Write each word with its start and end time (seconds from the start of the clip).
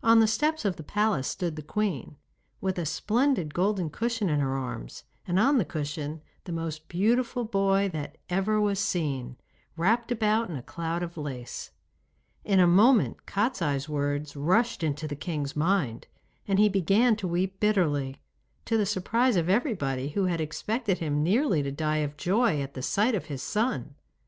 On 0.00 0.20
the 0.20 0.28
steps 0.28 0.64
of 0.64 0.76
the 0.76 0.84
palace 0.84 1.26
stood 1.26 1.56
the 1.56 1.60
queen, 1.60 2.14
with 2.60 2.78
a 2.78 2.86
splendid 2.86 3.52
golden 3.52 3.90
cushion 3.90 4.28
in 4.28 4.38
her 4.38 4.56
arms, 4.56 5.02
and 5.26 5.40
on 5.40 5.58
the 5.58 5.64
cushion 5.64 6.22
the 6.44 6.52
most 6.52 6.86
beautiful 6.86 7.44
boy 7.44 7.90
that 7.92 8.16
ever 8.30 8.60
was 8.60 8.78
seen, 8.78 9.36
wrapped 9.76 10.12
about 10.12 10.48
in 10.48 10.54
a 10.54 10.62
cloud 10.62 11.02
of 11.02 11.16
lace. 11.16 11.72
In 12.44 12.60
a 12.60 12.66
moment 12.68 13.26
Kostiei's 13.26 13.88
words 13.88 14.36
rushed 14.36 14.84
into 14.84 15.08
the 15.08 15.16
king's 15.16 15.56
mind, 15.56 16.06
and 16.46 16.60
he 16.60 16.68
began 16.68 17.16
to 17.16 17.26
weep 17.26 17.58
bitterly, 17.58 18.22
to 18.66 18.78
the 18.78 18.86
surprise 18.86 19.34
of 19.34 19.48
everybody, 19.48 20.10
who 20.10 20.26
had 20.26 20.40
expected 20.40 20.98
him 20.98 21.24
nearly 21.24 21.60
to 21.64 21.72
die 21.72 21.96
of 22.06 22.16
joy 22.16 22.60
at 22.62 22.74
the 22.74 22.82
sight 22.82 23.16
of 23.16 23.24
his 23.24 23.42
son. 23.42 23.96